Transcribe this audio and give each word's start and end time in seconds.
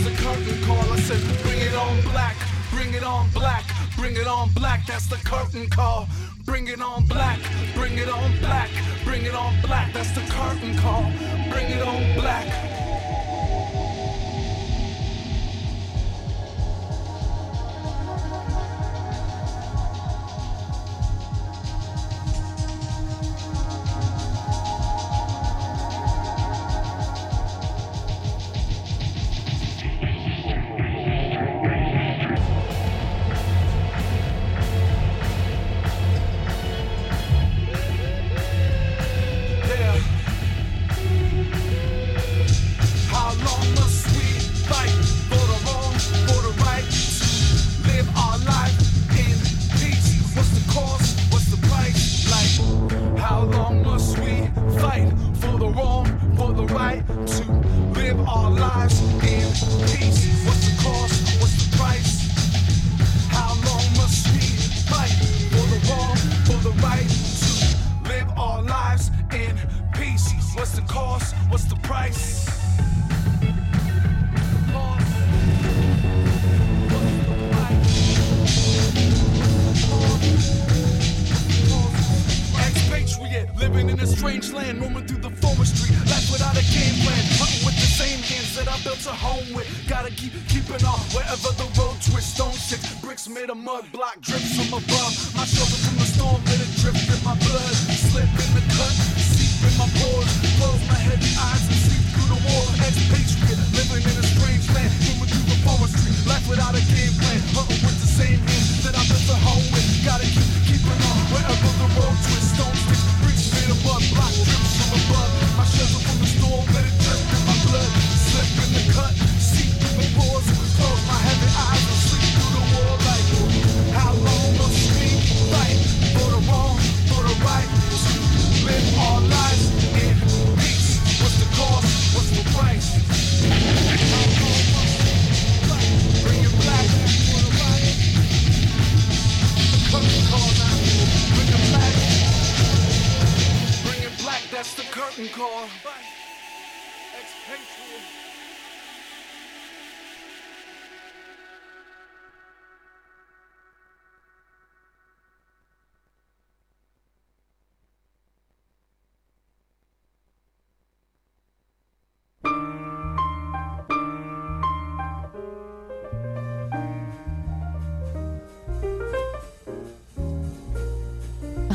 That's 0.00 0.16
the 0.16 0.22
curtain 0.22 0.62
call. 0.64 0.92
I 0.92 0.96
said, 1.00 1.20
bring 1.42 1.58
it 1.60 1.74
on 1.74 2.00
black, 2.02 2.36
bring 2.70 2.94
it 2.94 3.02
on 3.02 3.28
black, 3.30 3.64
bring 3.96 4.14
it 4.14 4.28
on 4.28 4.48
black. 4.54 4.86
That's 4.86 5.08
the 5.08 5.16
curtain 5.16 5.68
call. 5.70 6.06
Bring 6.44 6.68
it 6.68 6.80
on 6.80 7.04
black, 7.06 7.40
bring 7.74 7.98
it 7.98 8.08
on 8.08 8.30
black, 8.38 8.70
bring 9.04 9.24
it 9.24 9.34
on 9.34 9.60
black. 9.60 9.92
That's 9.92 10.12
the 10.12 10.20
curtain 10.32 10.76
call. 10.78 11.02
Bring 11.50 11.68
it 11.70 11.82
on 11.82 12.14
black. 12.14 12.77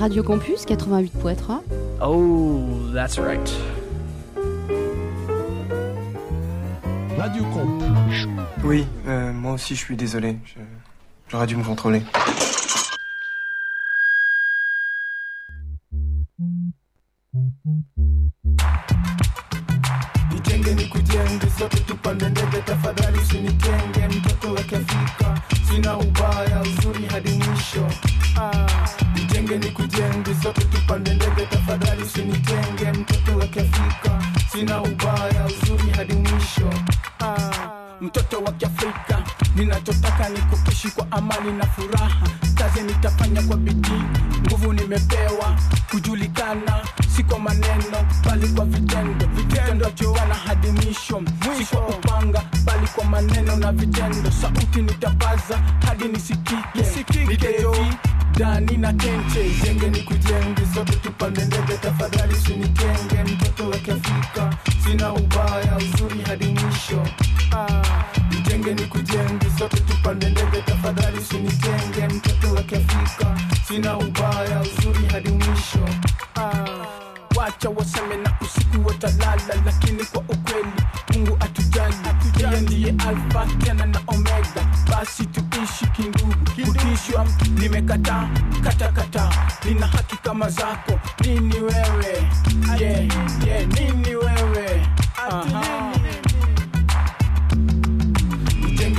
Radio 0.04 0.22
Campus 0.22 0.66
88.3. 0.66 1.62
Oh, 2.02 2.62
that's 2.94 3.18
right. 3.18 3.40
Radio 7.18 7.44
Campus. 7.56 8.28
Oui, 8.66 8.86
euh, 9.08 9.32
moi 9.32 9.54
aussi 9.54 9.76
je 9.76 9.80
suis 9.80 9.96
désolé. 9.96 10.38
J'aurais 11.30 11.48
dû 11.48 11.56
me 11.56 11.64
contrôler. 11.64 12.02
ninachotaka 39.66 40.30
ni 40.30 40.40
kukishi 40.40 40.88
kwa 40.92 41.12
amani 41.12 41.52
na 41.52 41.66
furaha. 41.68 42.28
Kazi 42.56 42.82
nitafanya 42.82 43.42
kwa 43.42 43.58
bidii, 43.58 44.04
nguvu 44.46 44.74
nimepewa 44.74 45.58
kujulikana, 45.92 46.86
si 47.16 47.24
kwa 47.24 47.40
maneno 47.40 47.98
bali 48.26 48.48
kwa 48.48 48.66
vitendo 48.66 48.83
vitendo 49.28 49.90
jana 50.16 50.36
hadimisho 50.36 51.22
mwisho 51.46 51.76
kwa 51.78 51.88
upanga 51.96 52.44
bali 52.66 52.88
kwa 52.96 53.06
maneno 53.06 53.56
na 53.56 53.72
vitendo 53.72 54.32
sauti 54.42 54.82
nitapaza 54.82 55.58
hadi 55.88 56.04
nisikike 56.08 57.24
nitevi 57.28 57.94
dani 58.38 58.78
na 58.78 58.94
kente 58.94 59.50
jenge 59.64 59.88
ni 59.88 60.00
kujenge 60.02 60.62
zote 60.76 60.94
tupande 60.96 61.46
ndege 61.46 61.78
tafadhali 61.82 62.34
usinikenge 62.34 63.24
mtoto 63.34 63.70
wa 63.70 63.78
kiafrika 63.78 64.58
sina 64.86 65.14
ubaya 65.14 65.78
uzuri 65.78 66.22
hadi 66.22 66.46
mwisho 66.46 67.04
jenge 68.48 68.74
ni 68.74 68.86
kujenge 68.88 69.50
zote 69.60 69.78
tupande 69.80 70.30
ndege 70.30 70.62
tafadhali 70.62 71.18
usinikenge 71.18 72.08
mtoto 72.16 72.54
wa 72.54 72.64
kiafrika 72.64 73.38
sina 73.68 73.98
ubaya 73.98 74.62
uzuri 74.62 75.06
hadi 75.06 75.30
mwisho 75.30 75.80
ah 76.36 77.03
wacha 77.44 77.70
waseme 77.70 78.16
na 78.18 78.34
usiku 78.42 78.88
watalala, 78.88 79.42
lakini 79.66 80.06
kwa 80.06 80.22
ukweli 80.22 80.70
Mungu 81.14 81.38
atujali, 81.40 81.96
yeye 82.40 82.62
ndiye 82.62 82.90
Alfa 83.08 83.46
tena 83.58 83.86
na 83.86 84.02
Omega, 84.08 84.66
basi 84.92 85.26
tuishi 85.26 85.86
kindugu. 85.88 86.34
Kutishwa 86.46 87.28
nimekataa 87.60 88.30
katakata, 88.64 89.30
nina 89.66 89.88
haki 89.88 90.18
kama 90.18 90.50
zako. 90.50 91.00
Nini 91.26 91.56
wewe? 91.60 92.28
Yeah, 92.80 93.08
yeah, 93.48 93.68
nini 93.68 94.16
wewe? 94.16 94.86
Aha 95.30 95.92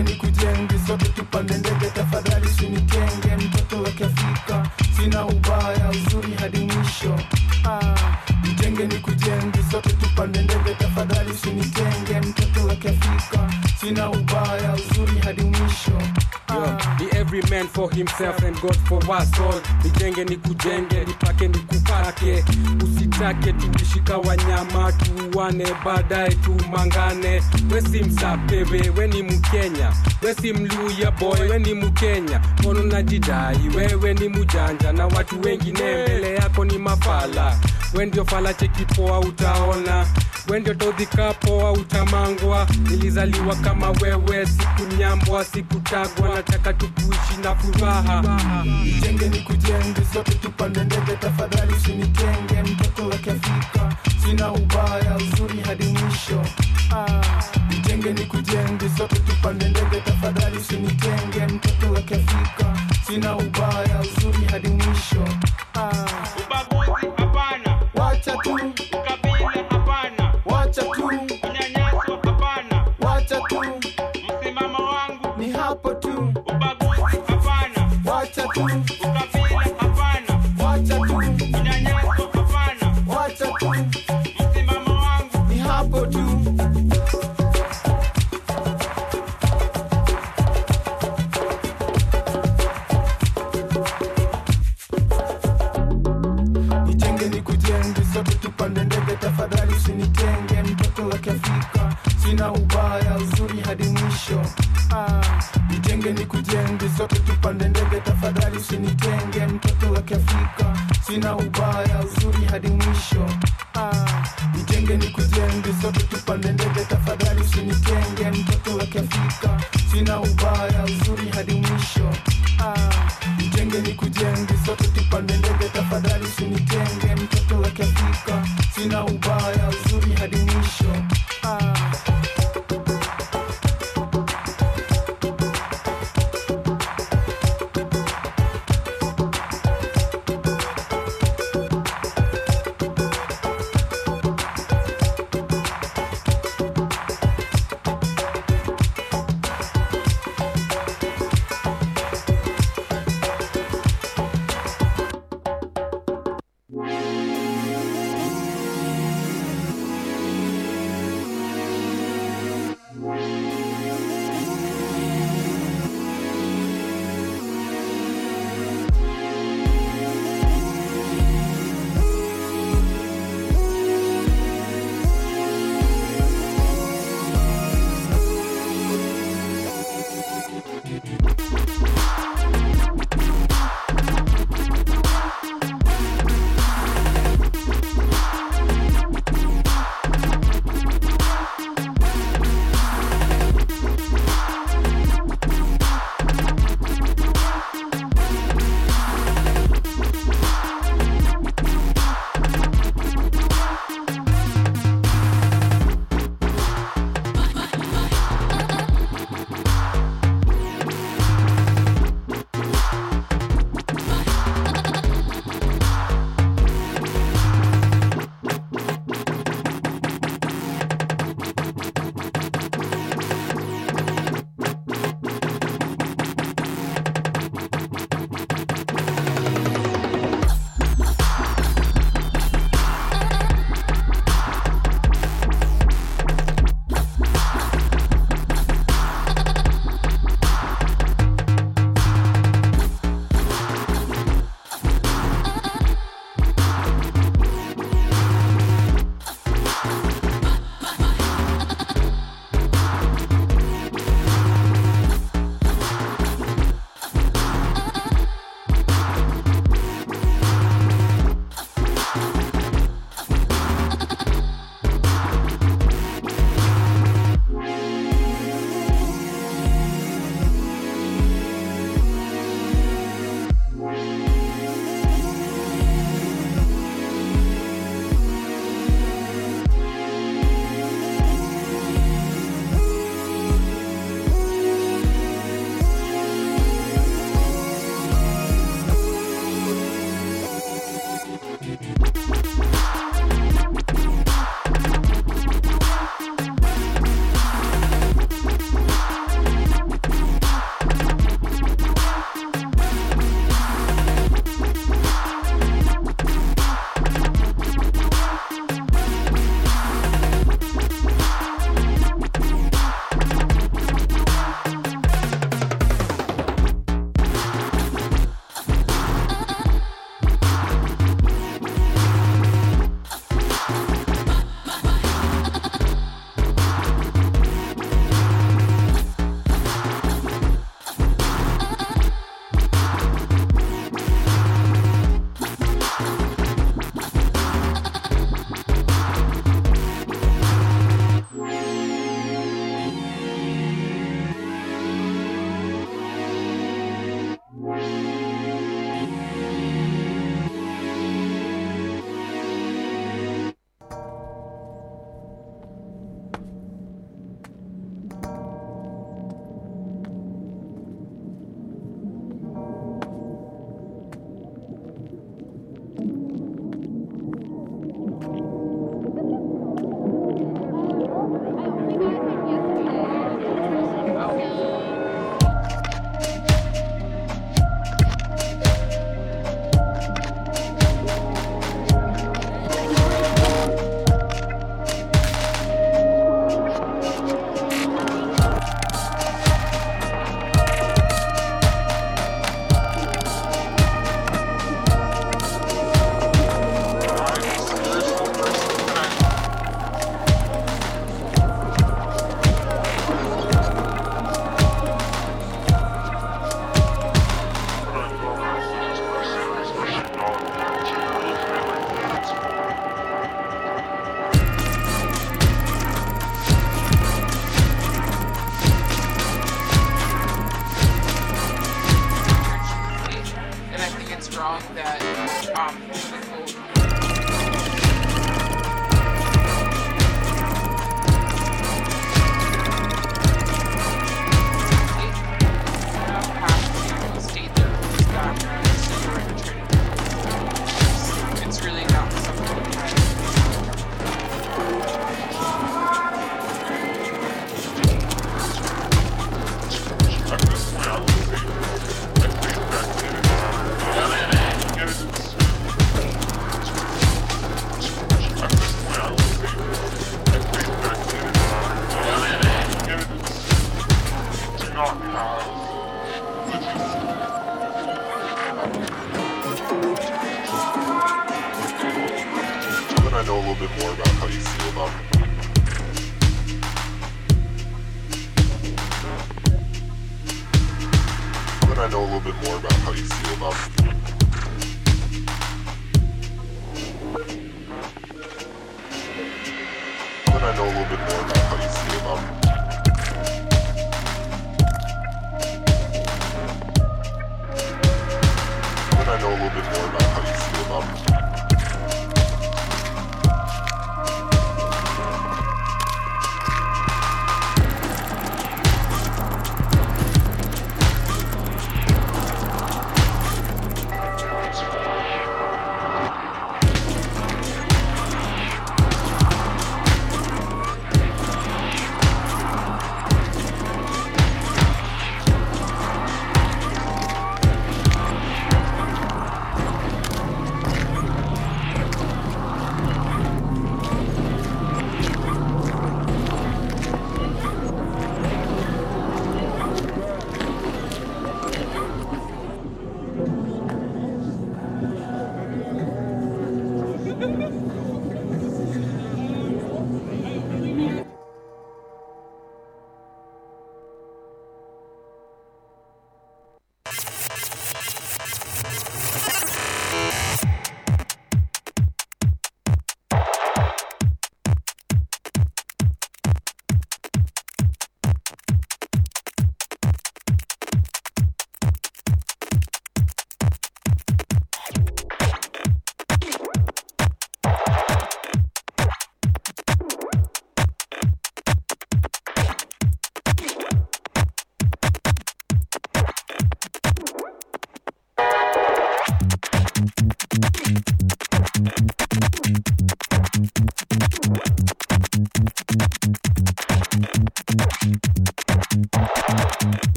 nitake 0.00 0.02
nikujenge, 0.02 0.74
sote 0.86 1.08
tupande 1.08 1.58
ndege, 1.58 1.86
tafadhali 1.94 2.46
usinitenge, 2.46 3.36
mtoto 3.46 3.82
wa 3.82 3.90
Kiafrika, 3.90 4.70
sina 4.96 5.26
ubaya, 5.26 5.90
uzuri 5.90 6.34
hadi 6.40 6.58
mwisho 6.60 7.14
ah 7.64 8.16
nijenge 8.80 8.94
ni 8.96 9.00
kujenge 9.02 9.58
zote 9.72 9.92
tupande 9.92 10.42
ndege 10.42 10.74
tafadhali 10.78 11.30
usinitenge 11.30 12.20
mtoto 12.28 12.66
wa 12.66 12.74
kiafrika 12.74 13.50
sina 13.80 14.10
ubaya 14.10 14.72
uzuri 14.74 15.18
hadi 15.24 15.42
mwisho 15.42 16.02
Ni 17.00 17.06
every 17.20 17.42
man 17.50 17.68
for 17.68 17.90
himself 17.94 18.42
and 18.44 18.60
God 18.60 18.76
for 18.84 18.98
us 18.98 19.38
all. 19.40 19.60
Nijenge 19.84 20.24
ni 20.24 20.36
kujenge, 20.36 21.04
nipake 21.06 21.48
ni 21.48 21.58
kupake, 21.58 22.44
usitake 22.84 23.52
tuishi 23.52 24.02
wanyama, 24.28 24.92
tuwane 24.92 25.64
baadaye 25.84 26.30
tumangane. 26.30 27.40
We 27.72 27.80
si 27.82 28.02
msapewe, 28.04 28.90
we 28.98 29.08
ni 29.08 29.22
Mkenya, 29.22 29.92
we 30.22 30.34
si 30.34 30.52
mluya 30.52 31.10
boy, 31.10 31.40
we 31.50 31.58
ni 31.58 31.74
Mkenya. 31.74 32.40
Kono 32.62 32.82
najidai, 32.82 33.68
wewe 33.76 34.14
ni 34.14 34.28
mujanja 34.28 34.92
na 34.92 35.06
watu 35.06 35.40
wengine 35.40 35.72
mbele 35.80 36.34
yako 36.34 36.64
ni 36.64 36.78
mafala, 36.78 37.58
we 37.94 38.06
ndio 38.06 38.24
fala 38.24 38.54
cheki 38.54 38.69
ndipo 38.76 39.20
utaona 39.20 40.06
wende 40.48 40.74
todhikapo 40.74 41.60
hautamangwa 41.60 42.66
nilizaliwa 42.90 43.56
kama 43.56 43.90
wewe 43.90 44.46
siku 44.46 45.44
siku 45.52 45.80
tagwa 45.80 46.28
nataka 46.36 46.72
tukuishi 46.72 47.36
na 47.44 47.54
furaha 47.54 48.24
ijenge 48.84 49.28
ni 49.28 49.38
kujenge 49.40 50.00
zote 50.14 50.32
tupande 50.34 50.84
ndege 50.84 51.16
tafadhali 51.16 51.72
usinitenge 51.74 52.62
mtoto 52.72 53.08
wa 53.08 53.16
kiafrika 53.16 53.96
sina 54.24 54.52
ubaya 54.52 55.16
uzuri 55.16 55.60
hadi 55.60 55.84
mwisho 55.84 56.42
ijenge 57.78 58.12
ni 58.12 58.24
kujenge 58.26 58.88
zote 58.98 59.16
tupande 59.18 59.68
ndege 59.68 60.00
tafadhali 60.00 60.56
usinitenge 60.56 61.46
mtoto 61.54 61.92
wa 61.92 62.00
kiafrika 62.02 62.76
sina 63.06 63.36
ubaya 63.36 63.89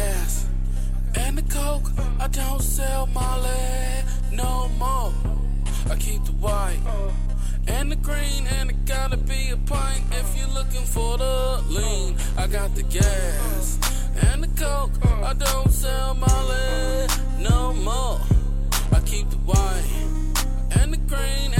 gas 0.00 0.46
and 1.14 1.36
the 1.38 1.42
coke. 1.60 1.88
I 2.24 2.28
don't 2.28 2.62
sell 2.62 3.02
Molly 3.18 3.80
no 4.42 4.52
more. 4.82 5.12
I 5.92 5.96
keep 6.06 6.22
the 6.30 6.34
white 6.44 6.82
and 7.66 7.86
the 7.92 7.96
green, 8.08 8.42
and 8.56 8.64
it 8.72 8.78
gotta 8.94 9.16
be 9.16 9.40
a 9.56 9.58
pint 9.72 10.02
if 10.20 10.28
you're 10.36 10.54
looking 10.60 10.86
for 10.94 11.12
the 11.22 11.36
lean. 11.76 12.08
I 12.42 12.44
got 12.58 12.70
the 12.78 12.84
gas 12.98 13.66
and 14.26 14.38
the 14.44 14.50
coke. 14.66 14.94
I 15.30 15.32
don't 15.46 15.70
sell 15.82 16.14
Molly 16.26 17.04
no 17.50 17.58
more. 17.88 18.18
I 18.98 19.00
keep 19.10 19.26
the 19.34 19.40
white 19.50 19.90
and 20.78 20.88
the 20.94 21.00
green. 21.12 21.59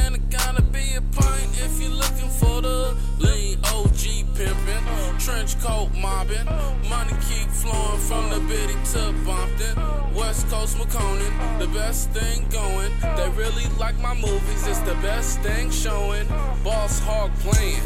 Trench 5.25 5.61
coat 5.61 5.91
mobbing. 6.01 6.47
Money 6.89 7.13
keep 7.29 7.47
flowing 7.53 8.01
from 8.09 8.31
the 8.31 8.41
bitty 8.49 8.73
to 8.73 9.13
Bompton. 9.29 10.15
West 10.15 10.49
Coast 10.49 10.79
McConan, 10.79 11.59
the 11.59 11.67
best 11.79 12.09
thing 12.13 12.47
going. 12.49 12.91
They 13.19 13.29
really 13.37 13.67
like 13.79 13.99
my 14.01 14.15
movies, 14.15 14.67
it's 14.67 14.79
the 14.81 14.95
best 15.03 15.39
thing 15.41 15.71
showing. 15.71 16.27
Boss 16.65 17.01
hog 17.01 17.31
playing, 17.41 17.83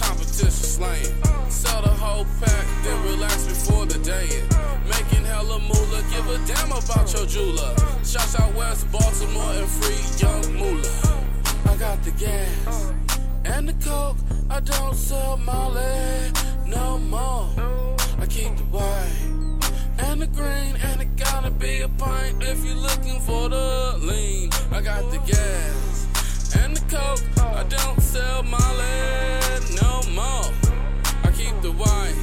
competition 0.00 0.50
slaying. 0.50 1.14
Sell 1.50 1.82
the 1.82 1.88
whole 1.90 2.24
pack, 2.40 2.66
then 2.82 3.04
relax 3.04 3.44
before 3.44 3.84
the 3.84 3.98
day. 3.98 4.40
Making 4.86 5.26
hella 5.26 5.58
moolah, 5.58 6.02
give 6.10 6.26
a 6.30 6.38
damn 6.46 6.72
about 6.72 7.12
your 7.12 7.26
jeweler. 7.26 7.74
Shouts 8.02 8.40
out 8.40 8.54
West 8.54 8.90
Baltimore 8.90 9.52
and 9.52 9.68
free 9.68 10.26
young 10.26 10.54
moolah. 10.54 11.68
I 11.68 11.76
got 11.76 12.02
the 12.02 12.12
gas 12.12 12.90
and 13.44 13.68
the 13.68 13.74
coke. 13.86 14.16
I 14.48 14.60
don't 14.60 14.94
sell 14.96 15.36
Molly 15.36 15.84
no 16.68 16.98
more. 16.98 17.48
I 18.20 18.26
keep 18.26 18.54
the 18.56 18.64
white 18.70 19.28
and 19.98 20.22
the 20.22 20.26
green, 20.26 20.76
and 20.82 21.00
it 21.00 21.16
gotta 21.16 21.50
be 21.50 21.80
a 21.80 21.88
pint 21.88 22.42
if 22.42 22.64
you're 22.64 22.74
looking 22.74 23.20
for 23.20 23.48
the 23.48 23.98
lean. 24.02 24.50
I 24.70 24.80
got 24.82 25.10
the 25.10 25.18
gas 25.18 26.06
and 26.62 26.76
the 26.76 26.84
coke. 26.96 27.24
I 27.42 27.64
don't 27.64 28.00
sell 28.00 28.42
my 28.44 28.66
lead 28.82 29.62
no 29.82 30.00
more. 30.14 30.50
I 31.24 31.30
keep 31.32 31.56
the 31.62 31.72
white 31.72 32.18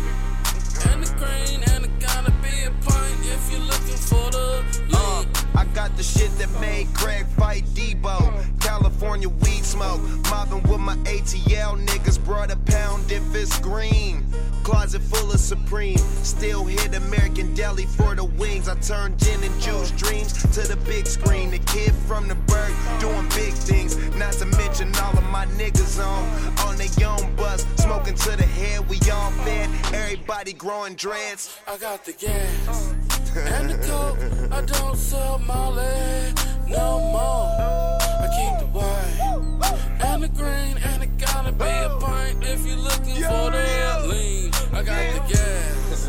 and 0.90 1.04
the 1.04 1.12
green, 1.20 1.60
and 1.72 1.86
it 1.86 2.00
gotta 2.00 2.32
be 2.46 2.56
a 2.66 2.72
pint 2.88 3.20
if 3.36 3.44
you're 3.52 3.66
looking 3.74 3.98
for 4.12 4.30
the 4.32 4.64
lean. 4.90 4.96
Uh. 4.96 5.42
I 5.58 5.64
got 5.74 5.96
the 5.96 6.04
shit 6.04 6.32
that 6.38 6.50
made 6.60 6.94
Craig 6.94 7.26
fight 7.38 7.64
Debo. 7.68 8.20
California 8.62 9.30
weed 9.30 9.64
smoke. 9.64 10.02
Mobbing 10.30 10.62
with 10.64 10.80
my 10.80 10.96
ATL 10.98 11.86
niggas. 11.86 12.24
Brought 12.24 12.52
a 12.52 12.58
pound 12.58 13.10
if 13.12 13.34
it's 13.34 13.58
green. 13.60 14.26
Closet 14.64 15.02
full 15.02 15.32
of 15.32 15.40
Supreme. 15.40 15.98
Still 15.98 16.66
hit 16.66 16.94
American 16.98 17.54
Deli 17.54 17.86
for 17.86 18.16
the 18.16 18.26
wings. 18.26 18.68
I 18.68 18.76
turn 18.80 19.16
gin 19.18 19.44
and 19.44 19.62
juice 19.62 19.92
dreams 19.92 20.34
to 20.44 20.62
the 20.68 20.76
big 20.86 21.08
screen. 21.08 21.52
The 21.52 21.60
kid 21.60 21.94
from 22.06 22.28
the 22.28 22.36
bird 22.36 22.74
doing 23.00 23.28
big 23.30 23.54
things. 23.54 23.96
Not 24.16 24.34
to 24.34 24.46
mention 24.58 24.94
all 24.98 25.18
of 25.18 25.24
my 25.30 25.46
niggas 25.58 26.04
on 26.04 26.24
on 26.68 26.76
their 26.78 26.86
own 27.08 27.34
bus, 27.36 27.66
smoking 27.78 28.16
to 28.16 28.36
the 28.36 28.44
head. 28.44 28.90
We 28.90 28.98
all 29.12 29.32
fed. 29.32 29.70
Everybody 29.94 30.52
growing 30.54 30.96
dreads. 30.96 31.58
I 31.68 31.78
got 31.78 32.04
the 32.04 32.12
gas 32.14 33.15
and 33.38 33.70
the 33.70 33.88
coke, 33.88 34.18
I 34.52 34.62
don't 34.62 34.96
sell 34.96 35.40
Molly 35.40 36.34
no 36.68 37.00
more. 37.12 37.50
I 37.52 38.30
keep 38.36 38.60
the 38.60 38.80
white 38.80 39.80
and 40.04 40.24
the 40.24 40.28
green, 40.30 40.78
and 40.78 41.04
it 41.04 41.18
gotta 41.18 41.52
be 41.52 41.64
a 41.66 41.96
pint 42.00 42.44
if 42.44 42.66
you're 42.66 42.78
looking 42.78 43.16
for 43.16 43.50
the 43.52 44.08
lean. 44.10 44.52
I 44.74 44.84
got 44.84 45.28
the 45.28 45.34
gas 45.34 46.08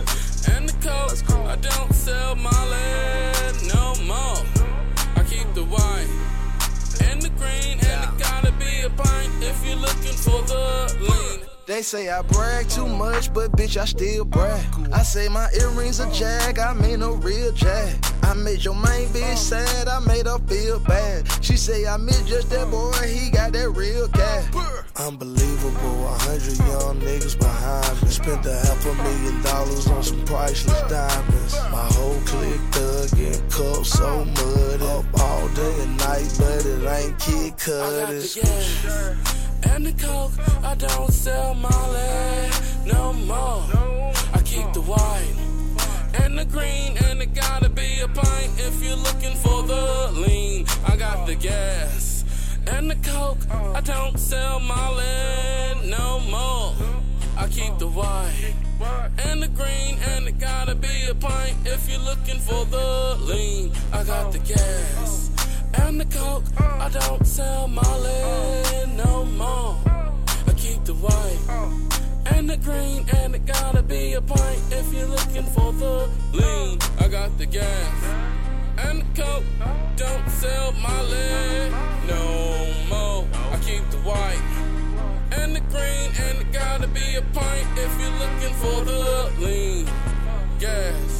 and 0.49 0.69
the 0.69 0.89
coke, 0.89 1.39
I 1.47 1.57
don't 1.57 1.93
sell 1.95 2.35
Molly. 2.37 2.96
They 11.77 11.83
say 11.83 12.09
I 12.09 12.23
brag 12.23 12.71
too 12.71 12.87
much, 12.87 13.35
but 13.35 13.53
bitch, 13.53 13.77
I 13.77 13.85
still 13.85 14.25
brag. 14.25 14.65
I 14.95 15.03
say 15.03 15.29
my 15.29 15.47
earrings 15.61 16.01
a 16.01 16.11
jag, 16.11 16.59
I 16.59 16.73
mean 16.73 17.03
a 17.03 17.11
real 17.13 17.53
jag. 17.53 17.93
I 18.23 18.33
made 18.33 18.65
your 18.65 18.73
main 18.75 19.09
bitch 19.09 19.37
sad, 19.37 19.87
I 19.87 20.01
made 20.07 20.25
her 20.27 20.39
feel 20.49 20.79
bad. 20.81 21.29
She 21.45 21.59
say 21.59 21.87
I 21.87 21.99
miss 21.99 22.23
just 22.27 22.49
that 22.49 22.71
boy, 22.71 22.93
he 23.07 23.31
got 23.31 23.53
that 23.53 23.69
real 23.69 24.09
cat. 24.09 24.45
Unbelievable, 25.07 26.09
a 26.09 26.17
hundred 26.17 26.57
young 26.57 26.99
niggas 27.03 27.39
behind 27.39 28.03
me. 28.03 28.09
Spent 28.09 28.47
a 28.47 28.55
half 28.55 28.87
a 28.87 28.95
million 28.95 29.43
dollars 29.43 29.87
on 29.89 30.03
some 30.03 30.25
priceless 30.25 30.81
diamonds. 30.91 31.53
My 31.71 31.85
whole 31.93 32.19
clique 32.25 32.61
thug 32.73 33.19
and 33.19 33.53
cup 33.53 33.85
so 33.85 34.25
muddy. 34.25 34.83
Up 34.83 35.05
all 35.21 35.47
day 35.49 35.75
and 35.83 35.95
night, 35.99 36.35
but 36.39 36.65
it 36.65 36.87
ain't 36.87 37.19
kid 37.19 37.59
cutters 37.59 38.35
and 39.75 39.87
the 39.87 39.93
coke. 40.05 40.33
I 40.65 40.75
don't 40.75 41.11
sell 41.13 41.55
Molly 41.55 42.51
no 42.87 43.13
more. 43.31 44.13
I 44.33 44.41
keep 44.45 44.73
the 44.73 44.83
white 44.83 45.37
and 46.23 46.39
the 46.39 46.45
green, 46.45 46.97
and 47.07 47.21
it 47.23 47.35
gotta 47.35 47.69
be 47.69 48.01
a 48.03 48.09
pint 48.09 48.51
if 48.59 48.83
you're 48.83 49.03
looking 49.09 49.37
for 49.37 49.63
the 49.63 50.11
lean. 50.15 50.67
I 50.87 50.97
got 50.97 51.27
the 51.27 51.35
gas 51.35 52.25
and 52.67 52.91
the 52.91 52.97
coke. 53.11 53.39
I 53.51 53.81
don't 53.81 54.19
sell 54.19 54.61
Molly 54.61 55.85
no 55.85 56.21
more. 56.35 56.69
I 57.37 57.49
keep 57.49 57.79
the 57.79 57.89
white 57.89 58.55
and 59.19 59.43
the 59.43 59.49
green, 59.49 59.99
and 60.11 60.29
it 60.29 60.39
gotta 60.39 60.75
be 60.75 60.95
a 61.11 61.15
pint 61.15 61.57
if 61.67 61.89
you're 61.89 62.01
looking 62.11 62.41
for 62.41 62.65
the 62.67 63.17
lean. 63.21 63.73
I 63.93 64.05
got 64.05 64.33
the 64.33 64.39
gas 64.39 65.31
and 65.83 66.01
the 66.01 66.05
coke. 66.07 66.45
I 66.61 66.89
don't 66.89 67.27
sell 67.27 67.69
Molly 67.69 68.87
no 69.03 69.25
more. 69.25 69.77
I 70.49 70.53
keep 70.57 70.85
the 70.85 70.95
white 70.95 71.43
and 72.33 72.49
the 72.49 72.57
green, 72.57 73.05
and 73.21 73.35
it 73.35 73.47
gotta 73.47 73.83
be 73.83 74.15
a 74.15 74.21
pint 74.21 74.61
if 74.71 74.93
you're 74.93 75.09
looking 75.09 75.47
for 75.55 75.73
the 75.73 76.09
lean. 76.33 76.79
I 77.01 77.09
got 77.09 77.37
the 77.39 77.47
gas 77.47 78.03
and 78.87 79.03
the 79.03 79.23
coke. 79.23 79.45
Don't 79.97 80.29
sell 80.29 80.73
Molly 80.73 81.71
no 82.07 82.25
more. 82.91 83.25
I 83.53 83.59
keep 83.65 83.85
the 83.91 83.99
white 83.99 84.51
and 85.33 85.55
the 85.57 85.61
green, 85.61 86.09
and 86.25 86.39
it 86.43 86.53
gotta 86.53 86.89
be 86.89 87.15
a 87.17 87.23
pint 87.33 87.69
if 87.77 87.93
you're 88.01 88.19
looking 88.25 88.55
for 88.63 88.85
the 88.85 89.31
lean 89.41 89.87
gas. 90.59 91.13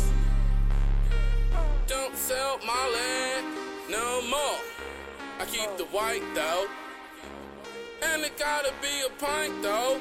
Don't 1.87 2.17
sell 2.17 2.59
Molly 2.67 2.95
no 3.91 4.23
more. 4.23 4.59
I 5.39 5.45
keep 5.47 5.77
the 5.77 5.85
white 5.87 6.23
though, 6.35 6.67
and 8.03 8.23
it 8.23 8.37
gotta 8.39 8.73
be 8.83 9.05
a 9.07 9.11
pint 9.25 9.63
though. 9.63 10.01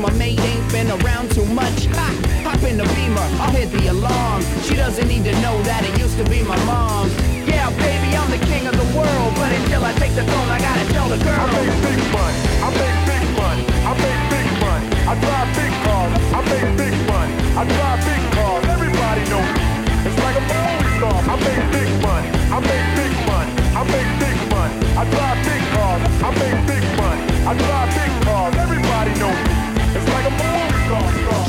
My 0.00 0.08
mate 0.16 0.40
ain't 0.40 0.64
been 0.72 0.88
around 1.04 1.28
too 1.36 1.44
much. 1.52 1.84
Ha! 1.92 2.08
Hop 2.48 2.62
in 2.64 2.80
the 2.80 2.88
beamer, 2.96 3.28
I'll 3.44 3.52
hit 3.52 3.68
the 3.76 3.92
alarm. 3.92 4.40
She 4.64 4.72
doesn't 4.72 5.04
need 5.04 5.20
to 5.28 5.36
know 5.44 5.52
that 5.68 5.84
it 5.84 5.92
used 6.00 6.16
to 6.16 6.24
be 6.32 6.40
my 6.48 6.56
mom. 6.64 7.12
Yeah, 7.44 7.68
baby, 7.76 8.16
I'm 8.16 8.24
the 8.32 8.40
king 8.48 8.64
of 8.64 8.72
the 8.72 8.88
world, 8.96 9.30
but 9.36 9.52
until 9.52 9.84
I 9.84 9.92
take 10.00 10.16
the 10.16 10.24
throne, 10.24 10.48
I 10.48 10.56
gotta 10.64 10.88
tell 10.96 11.12
the 11.12 11.20
girl. 11.20 11.44
I 11.44 11.44
make 11.44 11.76
big 11.84 12.00
money, 12.08 12.40
I 12.64 12.68
make 12.72 12.96
big 13.04 13.26
money, 13.36 13.64
I 13.84 13.92
make 14.00 14.22
big 14.32 14.48
money. 14.64 14.86
I 15.04 15.12
drive 15.12 15.48
big 15.60 15.72
cars, 15.84 16.12
I 16.24 16.38
make 16.40 16.64
big 16.80 16.96
money, 17.04 17.32
I 17.52 17.62
drive 17.68 18.00
big 18.08 18.22
cars. 18.32 18.64
Everybody 18.72 19.22
knows 19.28 19.50
me. 19.60 19.66
It's 20.08 20.18
like 20.24 20.36
a 20.40 20.44
movie 20.48 20.88
star. 20.96 21.18
I 21.20 21.34
make 21.36 21.64
big 21.68 21.90
money, 22.00 22.28
I 22.48 22.56
make 22.64 22.88
big 22.96 23.14
money, 23.28 23.52
I 23.76 23.82
make 23.92 24.08
big 24.24 24.38
money. 24.48 24.74
I 24.96 25.02
drive 25.04 25.38
big 25.44 25.62
cars, 25.76 26.00
I 26.24 26.28
make 26.40 26.58
big 26.64 26.84
money, 26.96 27.20
I 27.44 27.52
drive 27.60 27.88
big 27.92 28.12
cars. 28.24 28.52
Everybody 28.56 29.12
knows 29.20 29.40
me. 29.51 29.51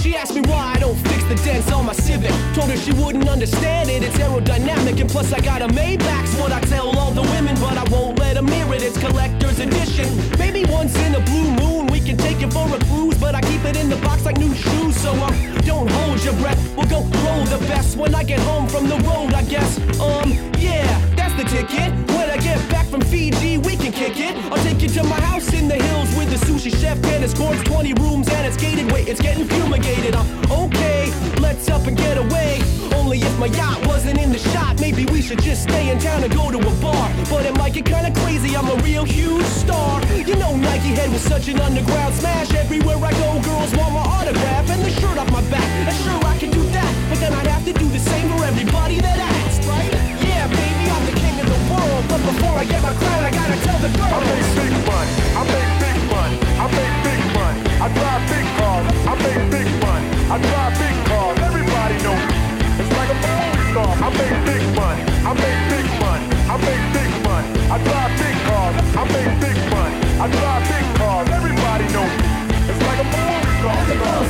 She 0.02 0.18
asked 0.18 0.36
me 0.36 0.42
why 0.42 0.74
I 0.76 0.80
don't 0.80 0.98
fix 1.08 1.24
the 1.26 1.36
dents 1.46 1.72
on 1.72 1.86
my 1.86 1.94
Civic. 1.94 2.32
Told 2.54 2.70
her 2.72 2.76
she 2.78 2.92
wouldn't 2.94 3.30
understand 3.30 3.90
it, 3.90 4.04
it's 4.04 4.18
aerodynamic. 4.18 5.00
And 5.00 5.10
plus, 5.10 5.32
I 5.32 5.40
got 5.40 5.62
a 5.62 5.68
Maybach. 5.68 6.28
what 6.40 6.52
I 6.52 6.60
tell 6.62 6.88
all 6.98 7.12
the 7.12 7.22
women, 7.22 7.56
but 7.56 7.78
I 7.78 7.84
won't 7.90 8.20
let 8.20 8.36
them 8.36 8.48
hear 8.48 8.72
it, 8.74 8.84
it's 8.84 8.98
collector's 9.00 9.60
edition. 9.60 10.08
Maybe 10.38 10.66
once 10.70 10.94
in 10.98 11.16
a 11.16 11.22
blue 11.22 11.50
moon, 11.54 11.88
we 11.88 12.02
can 12.02 12.18
take 12.18 12.42
it 12.42 12.52
for 12.52 12.68
a 12.76 12.80
cruise, 12.90 13.18
but 13.18 13.34
I 13.34 13.42
keep 13.42 13.64
it 13.64 13.78
in 13.78 13.90
the 13.90 13.96
box 13.98 14.26
like 14.26 14.38
new 14.38 14.54
shoes. 14.54 14.96
So 14.98 15.14
uh, 15.14 15.32
don't 15.62 15.90
hold 15.90 16.22
your 16.26 16.34
breath, 16.34 16.60
we'll 16.76 16.88
go 16.88 17.00
roll 17.24 17.44
the 17.46 17.60
best 17.70 17.96
when 17.96 18.14
I 18.14 18.24
get 18.26 18.40
home 18.42 18.68
from 18.68 18.90
the 18.90 18.98
road, 19.08 19.34
I 19.34 19.44
guess. 19.44 19.80
Um, 20.02 20.30
yeah 20.60 21.13
that's 21.24 21.36
the 21.42 21.48
ticket. 21.56 21.92
When 22.12 22.28
I 22.30 22.38
get 22.38 22.58
back 22.70 22.86
from 22.88 23.02
Fiji, 23.02 23.58
we 23.58 23.76
can 23.78 23.94
kick 23.94 24.20
it. 24.20 24.36
I'll 24.52 24.62
take 24.68 24.82
you 24.82 24.90
to 24.90 25.04
my 25.04 25.20
house 25.22 25.54
in 25.54 25.68
the 25.70 25.76
hills 25.88 26.10
with 26.18 26.30
the 26.34 26.40
sushi 26.46 26.72
chef, 26.82 27.02
tennis 27.02 27.34
courts, 27.34 27.62
20 27.64 27.94
rooms, 28.04 28.28
and 28.28 28.46
it's 28.46 28.58
gated. 28.58 28.92
Wait, 28.92 29.08
it's 29.08 29.22
getting 29.22 29.46
fumigated. 29.48 30.16
I'm 30.16 30.28
uh, 30.52 30.66
okay, 30.66 31.02
let's 31.40 31.70
up 31.70 31.88
and 31.88 31.96
get 31.96 32.18
away. 32.18 32.60
Only 33.00 33.20
if 33.20 33.34
my 33.40 33.48
yacht 33.60 33.80
wasn't 33.88 34.20
in 34.20 34.32
the 34.36 34.42
shot, 34.52 34.82
maybe 34.82 35.06
we 35.14 35.22
should 35.22 35.42
just 35.42 35.64
stay 35.64 35.90
in 35.92 36.00
town 36.00 36.24
and 36.26 36.34
go 36.34 36.52
to 36.52 36.58
a 36.60 36.74
bar. 36.82 37.06
But 37.30 37.46
it 37.46 37.56
might 37.58 37.74
get 37.76 37.86
kinda 37.86 38.12
crazy, 38.24 38.56
I'm 38.58 38.68
a 38.68 38.76
real 38.88 39.06
huge 39.06 39.46
star. 39.62 40.02
You 40.30 40.36
know, 40.36 40.56
Nike 40.58 40.92
Head 41.00 41.10
was 41.10 41.22
such 41.22 41.48
an 41.48 41.60
underground 41.62 42.14
smash. 42.16 42.54
Everywhere 42.54 42.98
I 42.98 43.12
go, 43.24 43.30
girls 43.48 43.72
want 43.78 43.94
my 44.00 44.04
autograph 44.20 44.70
and 44.70 44.82
the 44.86 44.92
shirt 45.00 45.18
off 45.18 45.32
my 45.32 45.42
back. 45.50 45.70
And 45.88 45.96
sure, 46.04 46.22
I 46.34 46.36
can 46.38 46.52
do 46.52 46.64
that, 46.78 46.92
but 47.10 47.18
then 47.24 47.32
I'd 47.34 47.48
have 47.48 47.64
to 47.66 47.72
do 47.74 47.88
the 47.88 48.00
same 48.12 48.28
for 48.38 48.44
everybody 48.44 49.00
that 49.00 49.18
asked, 49.32 49.64
right? 49.72 49.92
Yeah, 50.28 50.48
baby 50.50 50.83
but 52.10 52.22
before 52.26 52.56
I 52.58 52.66
get 52.66 52.82
my 52.82 52.94
crown, 52.94 53.24
I 53.24 53.32
gotta 53.32 53.58
tell 53.64 53.80
the 53.80 53.92
girl. 53.96 54.12
I 54.12 54.20
make 54.28 54.50
big 54.58 54.76
money, 54.88 55.14
I 55.40 55.42
make 55.54 55.74
big 55.84 56.00
money, 56.12 56.36
I 56.64 56.66
make 56.76 56.96
big 57.08 57.22
money. 57.36 57.60
I 57.84 57.88
drive 57.92 58.24
big 58.32 58.48
cars, 58.58 58.86
I 59.12 59.14
make 59.24 59.44
big 59.54 59.70
money, 59.84 60.08
I 60.34 60.36
drive 60.44 60.74
big 60.80 60.98
cars. 61.10 61.38
Everybody 61.48 61.96
knows 62.04 62.24
me. 62.30 62.36
It's 62.80 62.92
like 62.98 63.12
a 63.14 63.18
movie 63.24 63.64
star. 63.72 63.92
I 64.04 64.10
make 64.22 64.36
big 64.52 64.64
money, 64.78 65.04
I 65.30 65.32
make 65.44 65.62
big 65.72 65.88
money, 66.02 66.26
I 66.52 66.56
make 66.68 66.84
big 66.98 67.12
money. 67.24 67.50
I 67.74 67.78
drive 67.84 68.14
big 68.22 68.38
cars, 68.48 68.76
I 69.00 69.04
make 69.16 69.32
big 69.44 69.60
money, 69.72 69.96
I 70.24 70.26
drive 70.34 70.64
big 70.72 70.86
cars. 71.00 71.28
Everybody 71.38 71.88
knows 71.96 72.14
me. 72.22 72.28
It's 72.72 72.82
like 72.88 73.00
a 73.06 73.08
movie 73.14 73.54
star. 73.60 73.76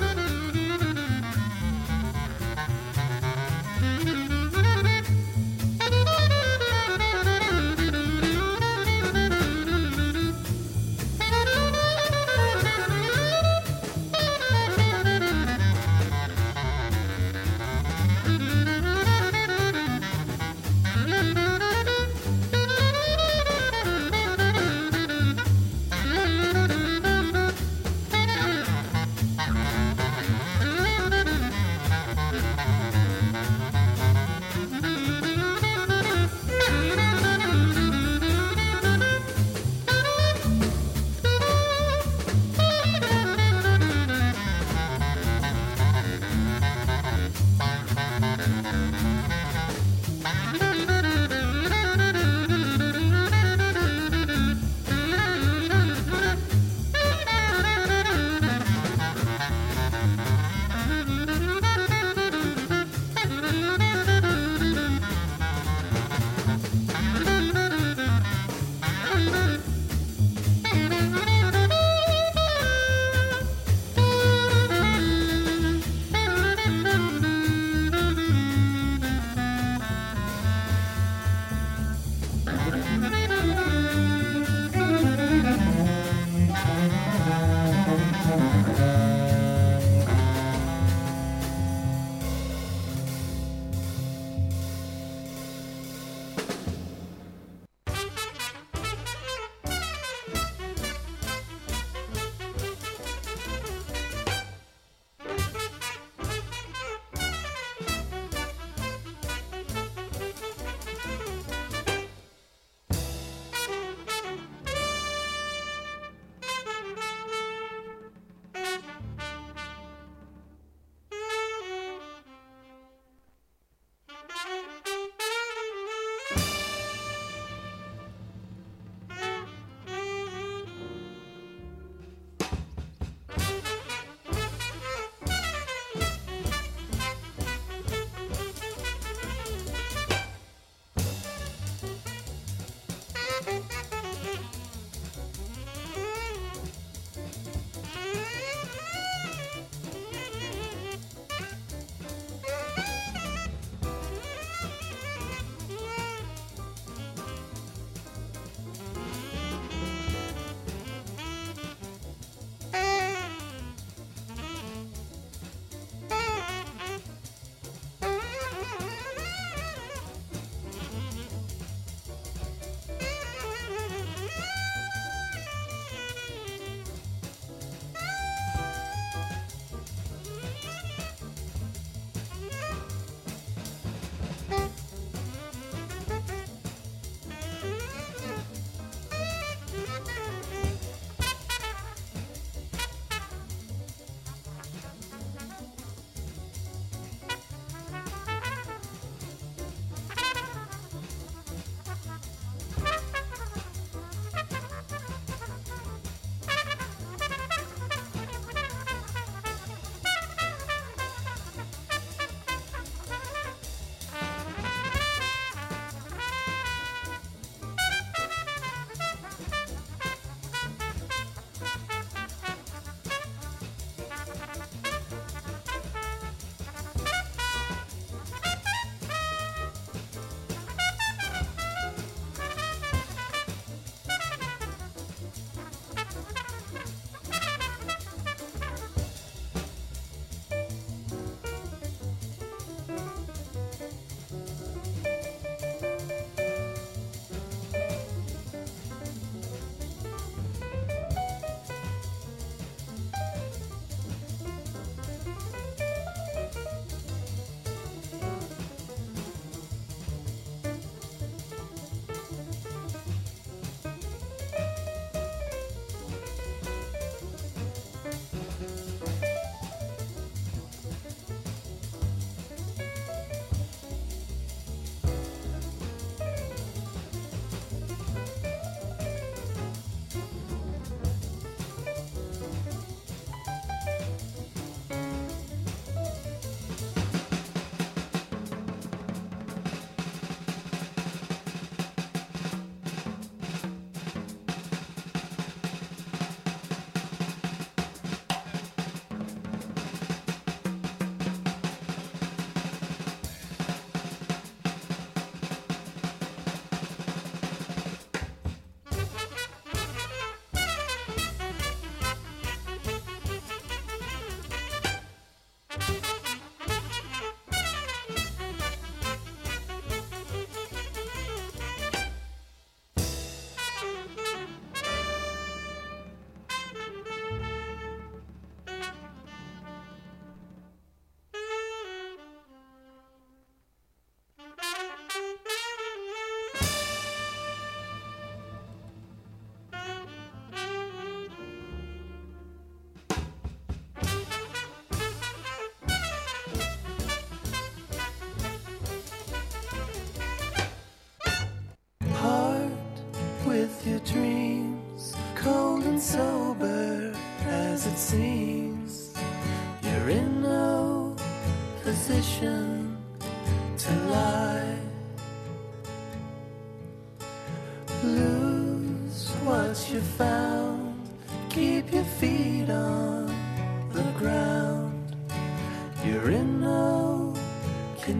you. 0.00 0.07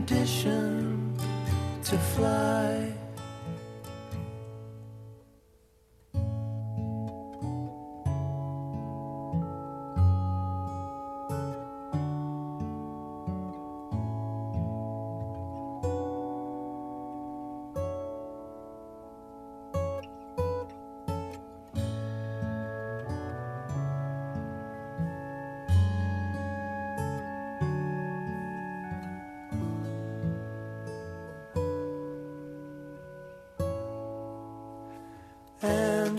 condition 0.09 1.15
to 1.85 1.99
fly. 1.99 2.48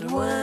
wonder 0.08 0.39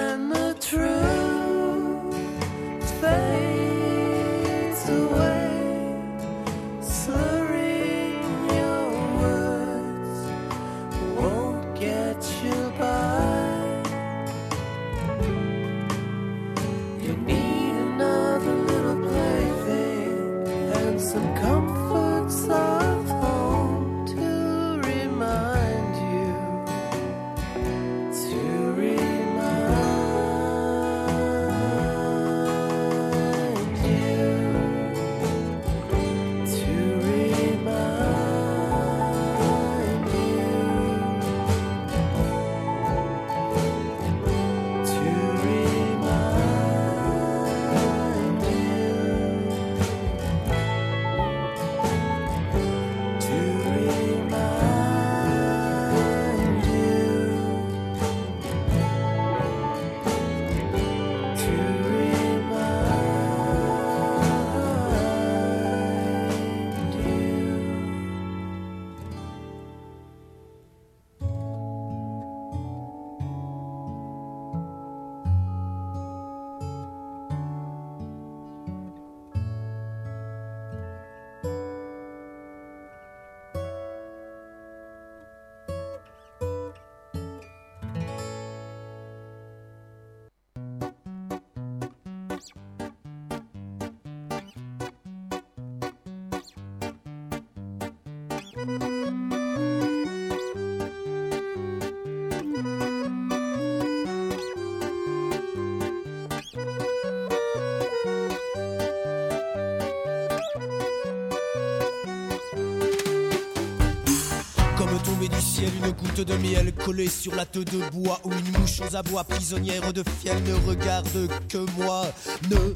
une 115.84 115.92
goutte 115.92 116.22
de 116.28 116.36
miel 116.38 116.74
collée 116.86 117.08
sur 117.10 117.36
la 117.36 117.46
tête 117.46 117.72
de 117.72 117.80
bois 117.94 118.20
Ou 118.24 118.32
une 118.32 118.60
mouche 118.60 118.82
aux 118.90 118.96
abois 118.96 119.24
prisonnière 119.24 119.92
de 119.94 120.04
fiel 120.22 120.38
ne 120.44 120.54
regarde 120.70 121.28
que 121.50 121.58
moi, 121.80 122.04
ne 122.50 122.74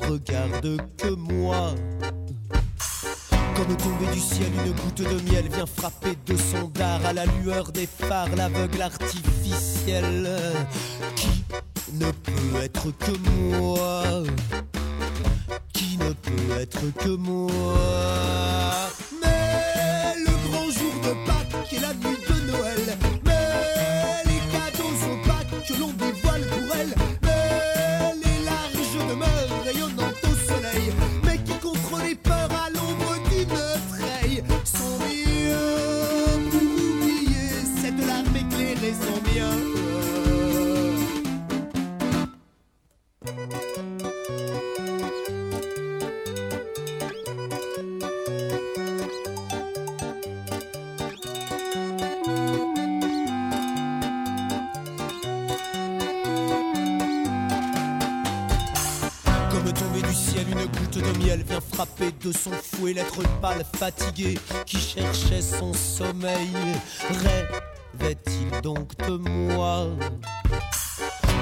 regarde 0.00 0.80
que 0.96 1.08
moi. 1.10 1.74
Comme 3.56 3.76
tombée 3.76 4.06
du 4.12 4.20
ciel, 4.20 4.50
une 4.64 4.72
goutte 4.72 5.02
de 5.02 5.30
miel 5.30 5.46
vient 5.52 5.66
frapper 5.66 6.16
de 6.26 6.36
son 6.36 6.68
dard 6.68 7.04
à 7.04 7.12
la 7.12 7.26
lueur 7.26 7.70
des 7.72 7.86
phares, 7.86 8.34
l'aveugle 8.36 8.80
artificiel 8.82 10.28
qui 11.16 11.44
ne 11.92 12.10
peut 12.10 12.62
être 12.62 12.90
que 12.90 13.10
moi, 13.42 14.22
qui 15.74 15.98
ne 15.98 16.12
peut 16.12 16.60
être 16.60 16.80
que 16.98 17.08
moi. 17.10 18.90
Mais 19.22 20.14
le 20.18 20.48
grand 20.48 20.70
jour 20.70 20.94
de 21.04 21.26
Pâques 21.26 21.72
et 21.74 21.80
la 21.80 21.92
nuit 21.92 22.19
mais 23.24 24.24
les 24.26 24.40
cadeaux 24.50 24.96
sont 25.00 25.28
pas 25.28 25.44
que 25.66 25.80
l'on 25.80 25.88
dévoile 25.92 26.44
pour 26.48 26.76
elle 26.76 27.19
fatigué 63.76 64.38
qui 64.66 64.76
cherchait 64.78 65.40
son 65.42 65.72
sommeil 65.72 66.48
Rêvait-il 67.08 68.60
donc 68.62 68.96
de 69.08 69.16
moi 69.16 69.86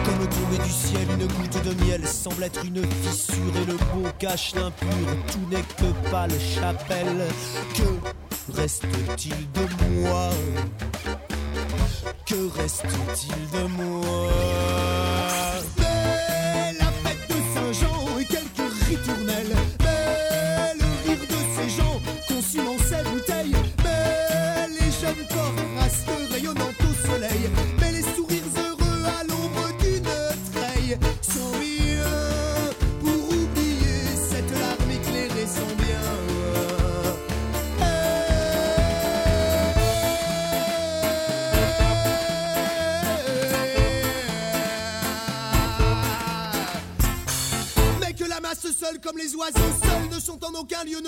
comme 0.04 0.26
trouver 0.30 0.56
du 0.64 0.70
ciel, 0.70 1.06
une 1.20 1.26
goutte 1.26 1.62
de 1.66 1.84
miel 1.84 2.06
semble 2.06 2.42
être 2.44 2.64
une 2.64 2.82
fissure 3.02 3.34
et 3.62 3.66
le 3.66 3.74
beau 3.74 4.08
cache 4.18 4.54
l'impur. 4.54 4.88
Tout 5.32 5.40
n'est 5.54 5.60
que 5.60 6.10
pâle 6.10 6.30
chapelle. 6.40 7.26
Que 7.74 8.56
reste-t-il 8.56 9.52
de 9.52 9.84
moi 10.00 10.30
Que 12.24 12.48
reste-t-il 12.58 13.60
de 13.60 13.64
moi 13.66 14.67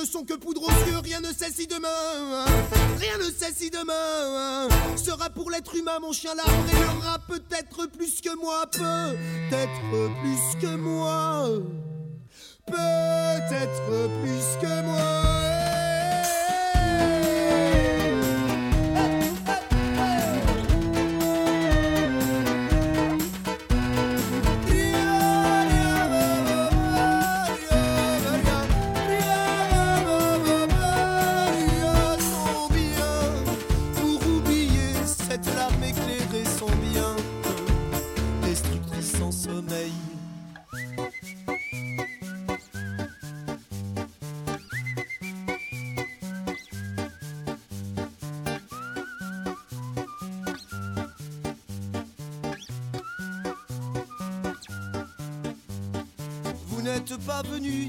sont 0.05 0.24
que 0.24 0.34
poudre 0.34 0.62
aux 0.62 0.90
yeux, 0.90 0.98
rien 1.03 1.20
ne 1.20 1.26
sait 1.28 1.51
si 1.55 1.66
demain, 1.66 2.44
rien 2.98 3.18
ne 3.18 3.30
sait 3.30 3.53
si 3.55 3.70
demain 3.70 4.68
sera 4.96 5.28
pour 5.30 5.51
l'être 5.51 5.74
humain, 5.76 5.98
mon 6.01 6.12
chien 6.12 6.34
l'arbre 6.34 6.68
et 6.72 7.32
peut-être 7.32 7.86
plus 7.90 8.20
que 8.20 8.34
moi, 8.38 8.66
peut-être 8.70 10.12
plus 10.20 10.61
que 10.66 10.76
moi, 10.76 11.48
peut-être 12.66 14.11
plus 14.22 14.61
que 14.66 14.82
moi. 14.84 15.39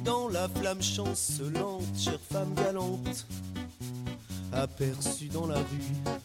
dans 0.04 0.28
la 0.28 0.50
flamme 0.50 0.82
chancelante, 0.82 1.84
chère 1.98 2.20
femme 2.32 2.54
galante, 2.56 3.26
aperçue 4.52 5.30
dans 5.30 5.48
la 5.48 5.58
rue. 5.58 6.16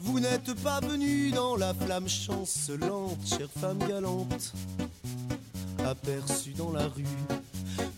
Vous 0.00 0.18
n'êtes 0.18 0.54
pas 0.62 0.80
venu 0.80 1.30
dans 1.30 1.56
la 1.56 1.74
flamme 1.74 2.08
chancelante, 2.08 3.18
chère 3.26 3.50
femme 3.60 3.78
galante, 3.88 4.52
aperçu 5.84 6.54
dans 6.54 6.72
la 6.72 6.84
rue. 6.86 7.06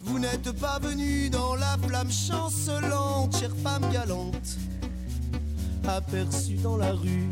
Vous 0.03 0.19
n'êtes 0.19 0.51
pas 0.53 0.81
venu 0.81 1.31
dans 1.31 1.55
la 1.55 1.77
flamme 1.87 2.11
chancelante, 2.11 3.37
chère 3.39 3.55
femme 3.63 3.91
galante, 3.93 4.57
aperçu 5.87 6.55
dans 6.57 6.77
la 6.77 6.91
rue. 6.93 7.31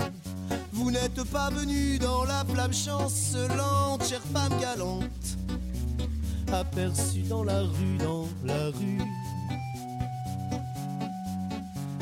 Vous 0.73 0.91
n'êtes 0.93 1.25
pas 1.25 1.51
venu 1.51 1.99
dans 1.99 2.23
la 2.25 2.45
flamme 2.45 2.73
chancelante, 2.75 4.05
chère 4.09 4.23
femme 4.33 4.53
galante 4.61 5.03
aperçu 6.53 7.23
dans 7.29 7.45
la 7.45 7.61
rue, 7.63 7.97
dans 7.99 8.27
la 8.45 8.67
rue, 8.71 8.99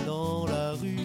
dans 0.06 0.46
la 0.46 0.72
rue. 0.72 1.00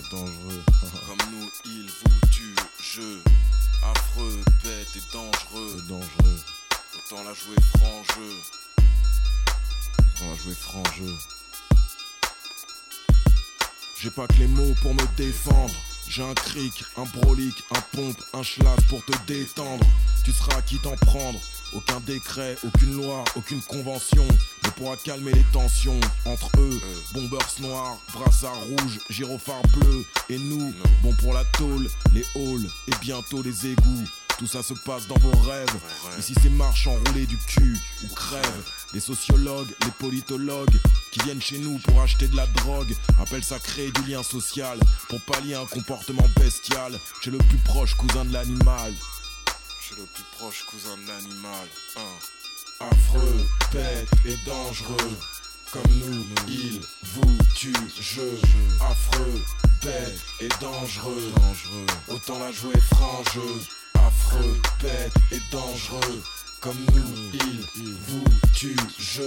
et 0.00 0.14
dangereux. 0.14 0.62
Comme 1.06 1.30
nous, 1.32 1.48
il 1.66 1.88
vous 1.90 2.26
tue. 2.30 2.54
jeu 2.82 3.20
affreux, 3.82 4.40
bête 4.64 4.88
et 4.96 5.12
dangereux. 5.12 5.82
dangereux. 5.88 6.38
Autant 6.98 7.22
la 7.24 7.34
jouer 7.34 7.56
franc 7.78 8.02
jeu. 8.14 8.84
Autant 10.14 10.30
la 10.30 10.36
jouer 10.36 10.54
franc 10.54 10.82
jeu. 10.98 11.14
J'ai 14.00 14.10
pas 14.10 14.26
que 14.26 14.34
les 14.34 14.46
mots 14.46 14.74
pour 14.82 14.92
me 14.94 15.16
défendre. 15.16 15.74
J'ai 16.08 16.22
un 16.22 16.34
cric, 16.34 16.84
un 16.96 17.04
brolic, 17.18 17.54
un 17.74 17.80
pompe, 17.96 18.22
un 18.34 18.42
schlaz 18.42 18.76
pour 18.88 19.04
te 19.04 19.12
détendre. 19.26 19.84
Tu 20.24 20.32
seras 20.32 20.62
qui 20.62 20.78
t'en 20.78 20.96
prendre. 20.96 21.38
Aucun 21.72 21.98
décret, 22.00 22.56
aucune 22.64 22.94
loi, 22.96 23.24
aucune 23.34 23.60
convention. 23.62 24.26
Et 24.66 24.70
pourra 24.72 24.96
calmer 24.96 25.32
les 25.32 25.44
tensions 25.52 25.98
entre 26.24 26.50
eux. 26.58 26.80
Bombers 27.12 27.60
noirs, 27.60 27.96
brassards 28.12 28.58
rouges, 28.64 28.98
gyrophares 29.10 29.62
bleus. 29.76 30.04
Et 30.28 30.38
nous, 30.38 30.72
bon 31.02 31.14
pour 31.16 31.32
la 31.34 31.44
tôle, 31.56 31.86
les 32.12 32.24
halls 32.34 32.66
et 32.88 32.92
bientôt 33.00 33.42
les 33.42 33.66
égouts. 33.68 34.04
Tout 34.38 34.46
ça 34.46 34.62
se 34.62 34.74
passe 34.74 35.06
dans 35.06 35.16
vos 35.18 35.38
rêves. 35.48 35.68
Ici 36.18 36.34
c'est 36.42 36.50
marche 36.50 36.86
enroulée 36.88 37.26
du 37.26 37.36
cul 37.38 37.76
ou 38.04 38.14
crève. 38.14 38.62
Les 38.92 39.00
sociologues, 39.00 39.70
les 39.84 39.90
politologues 40.00 40.78
qui 41.12 41.20
viennent 41.20 41.40
chez 41.42 41.58
nous 41.58 41.78
pour 41.78 42.00
acheter 42.02 42.26
de 42.28 42.36
la 42.36 42.46
drogue 42.48 42.92
appellent 43.20 43.44
ça 43.44 43.58
créer 43.60 43.90
du 43.92 44.02
lien 44.10 44.22
social 44.22 44.78
pour 45.08 45.20
pallier 45.22 45.54
un 45.54 45.66
comportement 45.66 46.26
bestial 46.40 46.98
chez 47.22 47.30
le 47.30 47.38
plus 47.38 47.58
proche 47.58 47.94
cousin 47.94 48.24
de 48.24 48.32
l'animal. 48.32 48.92
Chez 49.80 49.94
le 49.96 50.04
plus 50.06 50.24
proche 50.38 50.64
cousin 50.64 50.96
de 50.96 51.06
l'animal. 51.06 51.68
Hein 51.98 52.02
affreux, 52.80 53.44
bête 53.72 54.08
et 54.24 54.36
dangereux. 54.48 55.12
Comme 55.72 55.92
nous, 56.08 56.24
il 56.48 56.80
vous 57.12 57.38
tue, 57.54 57.72
je, 58.00 58.22
affreux, 58.80 59.40
bête 59.82 60.20
et 60.40 60.48
dangereux. 60.60 61.32
dangereux. 61.36 61.86
Autant 62.08 62.38
la 62.38 62.52
jouer 62.52 62.78
frangeuse, 62.94 63.68
affreux, 63.94 64.60
bête 64.80 65.12
et 65.32 65.40
dangereux. 65.50 66.22
Comme 66.60 66.78
nous, 66.94 67.38
il 67.76 67.94
vous 68.08 68.24
tue, 68.54 68.74
je, 68.98 69.22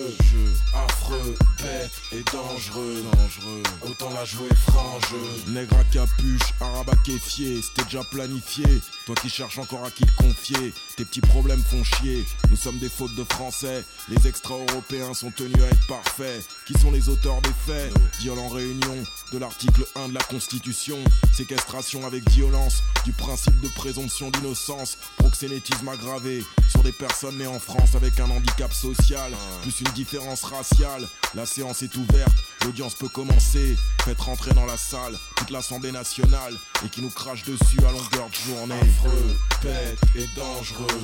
affreux, 0.74 1.36
bête 1.62 1.92
et 2.12 2.24
dangereux. 2.34 3.04
dangereux. 3.14 3.64
Autant 3.88 4.12
la 4.14 4.26
jouer 4.26 4.50
frangeuse, 4.72 5.48
Nègre 5.48 5.78
à 5.78 5.84
capuche, 5.94 6.42
arabe 6.60 6.90
à 6.90 6.96
kéfier, 7.06 7.62
c'était 7.62 7.84
déjà 7.84 8.04
planifié. 8.12 8.66
Toi 9.06 9.16
qui 9.22 9.30
cherches 9.30 9.60
encore 9.60 9.86
à 9.86 9.92
qui 9.92 10.06
te 10.06 10.16
confier. 10.18 10.74
Ces 11.00 11.06
petits 11.06 11.22
problèmes 11.22 11.64
font 11.64 11.82
chier, 11.82 12.26
nous 12.50 12.58
sommes 12.58 12.78
des 12.80 12.90
fautes 12.90 13.16
de 13.16 13.24
français. 13.24 13.86
Les 14.10 14.28
extra-européens 14.28 15.14
sont 15.14 15.32
tenus 15.32 15.58
à 15.64 15.68
être 15.68 15.88
parfaits. 15.88 16.46
Qui 16.68 16.74
sont 16.78 16.92
les 16.92 17.08
auteurs 17.08 17.40
des 17.42 17.54
faits 17.74 17.94
Violent 18.20 18.50
réunion 18.50 18.96
de 19.32 19.38
l'article 19.38 19.86
1 19.96 20.10
de 20.10 20.14
la 20.14 20.24
Constitution. 20.24 20.98
Séquestration 21.34 22.06
avec 22.06 22.30
violence 22.32 22.84
du 23.06 23.14
principe 23.14 23.58
de 23.62 23.70
présomption 23.70 24.30
d'innocence. 24.30 24.98
Proxénétisme 25.20 25.88
aggravé 25.88 26.44
sur 26.70 26.84
des 26.84 26.92
personnes 26.92 27.38
nées 27.38 27.48
en 27.48 27.60
France 27.62 27.96
avec 27.96 28.20
un 28.20 28.30
handicap 28.30 28.74
social, 28.74 29.32
plus 29.62 29.80
une 29.80 29.92
différence 29.94 30.44
raciale. 30.44 31.08
La 31.34 31.46
séance 31.46 31.82
est 31.82 31.96
ouverte. 31.96 32.36
L'audience 32.66 32.94
peut 32.96 33.08
commencer, 33.08 33.78
faites 34.04 34.20
rentrer 34.20 34.54
dans 34.54 34.66
la 34.66 34.76
salle 34.76 35.18
toute 35.38 35.50
l'Assemblée 35.50 35.94
nationale 35.94 36.54
et 36.86 36.90
qui 36.90 37.02
nous 37.02 37.10
crache 37.10 37.44
dessus 37.44 37.80
à 37.88 37.92
longueur 37.92 38.28
de 38.30 38.36
journée. 38.52 38.76
Affreux, 38.76 39.38
bête 39.64 40.00
et 40.16 40.28
dangereux, 40.36 41.02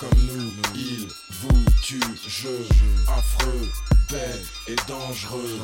comme 0.00 0.18
nous, 0.22 0.50
il 0.74 1.06
vous 1.42 1.64
tue. 1.82 2.00
je, 2.26 2.48
affreux, 3.08 3.68
bête 4.10 4.46
et 4.68 4.76
dangereux, 4.88 5.60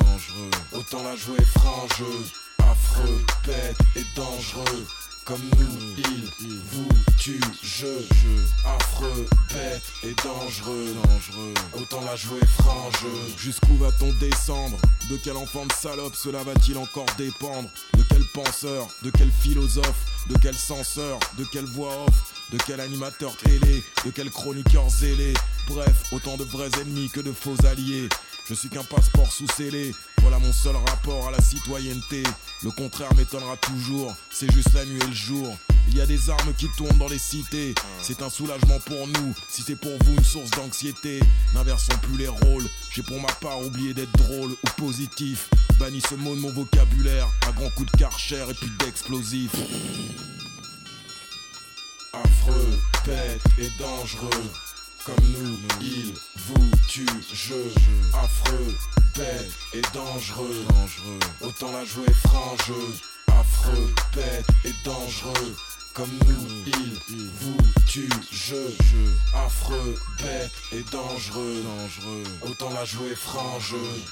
autant 0.71 1.01
la 1.03 1.15
jouer 1.15 1.37
est 1.39 2.61
affreux, 2.69 3.21
bête 3.45 3.77
et 3.95 4.03
dangereux 4.15 4.85
comme 5.25 5.41
nous, 5.57 5.93
il, 5.97 6.59
vous, 6.71 6.89
tu, 7.17 7.39
je, 7.61 7.85
je, 7.85 8.67
affreux, 8.67 9.25
bête 9.49 9.81
et 10.03 10.13
dangereux, 10.23 10.95
dangereux. 11.03 11.53
Autant 11.79 12.01
la 12.03 12.15
jouer 12.15 12.39
frange. 12.59 12.93
Jusqu'où 13.37 13.75
va-t-on 13.77 14.11
descendre 14.19 14.77
De 15.09 15.17
quel 15.23 15.37
enfant 15.37 15.65
de 15.65 15.71
salope 15.71 16.15
cela 16.15 16.43
va-t-il 16.43 16.77
encore 16.77 17.05
dépendre 17.17 17.69
De 17.97 18.03
quel 18.09 18.23
penseur 18.33 18.87
De 19.03 19.11
quel 19.11 19.31
philosophe 19.31 20.05
De 20.29 20.35
quel 20.41 20.55
censeur 20.55 21.19
De 21.37 21.45
quelle 21.45 21.65
voix 21.65 22.05
off 22.05 22.49
De 22.51 22.57
quel 22.65 22.81
animateur 22.81 23.35
télé 23.37 23.83
De 24.05 24.11
quel 24.11 24.29
chroniqueur 24.29 24.89
zélé 24.89 25.33
Bref, 25.69 26.03
autant 26.11 26.35
de 26.35 26.43
vrais 26.43 26.69
ennemis 26.81 27.09
que 27.09 27.21
de 27.21 27.31
faux 27.31 27.55
alliés. 27.71 28.09
Je 28.49 28.55
suis 28.55 28.67
qu'un 28.69 28.83
passeport 28.83 29.31
sous 29.31 29.47
scellé, 29.55 29.95
voilà 30.21 30.37
mon 30.37 30.51
seul 30.51 30.75
rapport 30.75 31.29
à 31.29 31.31
la 31.31 31.39
citoyenneté. 31.41 32.23
Le 32.63 32.71
contraire 32.71 33.13
m'étonnera 33.15 33.55
toujours, 33.55 34.13
c'est 34.31 34.51
juste 34.51 34.73
la 34.73 34.83
nuit 34.83 34.97
et 35.01 35.07
le 35.07 35.13
jour. 35.13 35.57
Il 35.87 35.95
y 35.95 36.01
a 36.01 36.05
des 36.05 36.29
armes 36.29 36.53
qui 36.57 36.67
tournent 36.75 36.97
dans 36.97 37.07
les 37.07 37.19
cités. 37.19 37.73
C'est 38.01 38.21
un 38.21 38.29
soulagement 38.29 38.79
pour 38.85 39.07
nous, 39.07 39.33
si 39.49 39.61
c'est 39.61 39.77
pour 39.77 39.91
vous 40.03 40.15
une 40.15 40.23
source 40.25 40.49
d'anxiété. 40.51 41.21
N'inversons 41.53 41.93
plus 42.01 42.17
les 42.17 42.27
rôles. 42.27 42.67
J'ai 42.91 43.03
pour 43.03 43.19
ma 43.21 43.31
part 43.41 43.61
oublié 43.61 43.93
d'être 43.93 44.11
drôle 44.17 44.51
ou 44.51 44.67
positif. 44.75 45.49
Bannis 45.79 46.01
ce 46.09 46.15
mot 46.15 46.35
de 46.35 46.41
mon 46.41 46.51
vocabulaire, 46.51 47.29
à 47.47 47.53
grand 47.53 47.69
coup 47.71 47.85
de 47.85 47.91
karcher 47.91 48.45
et 48.49 48.53
puis 48.53 48.69
d'explosif 48.79 49.51
Affreux, 52.11 52.79
bête 53.05 53.41
et 53.57 53.69
dangereux. 53.81 54.49
Comme 55.05 55.15
nous, 55.37 55.57
il 55.81 56.13
vous 56.47 56.71
tue. 56.87 57.05
je, 57.33 57.55
affreux, 58.13 58.73
bête 59.17 59.51
et 59.73 59.81
dangereux. 59.93 60.63
dangereux. 60.69 61.19
Autant 61.41 61.73
la 61.73 61.83
jouer 61.83 62.05
frangeuse, 62.25 63.01
affreux, 63.27 63.93
bête 64.15 64.45
et 64.63 64.71
dangereux. 64.85 65.55
Comme 65.93 66.11
nous, 66.25 66.47
il 66.67 67.29
vous 67.41 67.57
tuent, 67.85 68.07
je, 68.31 68.55
affreux, 69.35 69.97
bête 70.19 70.51
et 70.71 70.83
dangereux. 70.89 71.61
dangereux. 71.65 72.23
Autant 72.47 72.69
la 72.71 72.85
jouer 72.85 73.13
frangeuse. 73.13 74.07